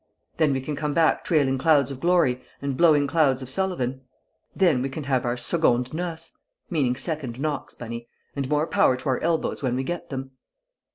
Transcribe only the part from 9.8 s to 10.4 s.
get them!"